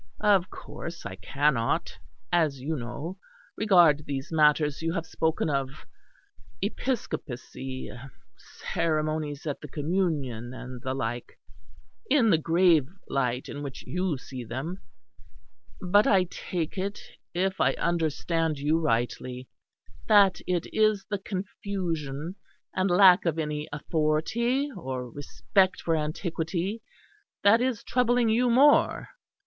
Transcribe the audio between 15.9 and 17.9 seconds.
I take it, if I